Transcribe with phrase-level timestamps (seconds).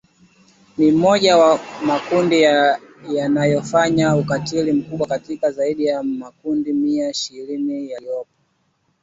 [0.77, 2.41] ni mmoja ya makundi
[3.15, 8.27] yanayofanya ukatili mkubwa kati ya zaidi ya makundi mia ishirini yaliyopo